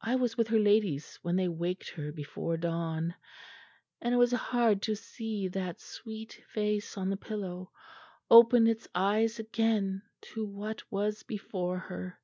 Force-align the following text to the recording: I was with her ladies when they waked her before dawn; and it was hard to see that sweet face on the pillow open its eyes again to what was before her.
I 0.00 0.14
was 0.14 0.38
with 0.38 0.48
her 0.48 0.58
ladies 0.58 1.18
when 1.20 1.36
they 1.36 1.46
waked 1.46 1.90
her 1.90 2.10
before 2.10 2.56
dawn; 2.56 3.14
and 4.00 4.14
it 4.14 4.16
was 4.16 4.32
hard 4.32 4.80
to 4.80 4.94
see 4.96 5.46
that 5.48 5.78
sweet 5.78 6.42
face 6.48 6.96
on 6.96 7.10
the 7.10 7.18
pillow 7.18 7.70
open 8.30 8.66
its 8.66 8.88
eyes 8.94 9.38
again 9.38 10.00
to 10.32 10.46
what 10.46 10.90
was 10.90 11.22
before 11.22 11.76
her. 11.80 12.18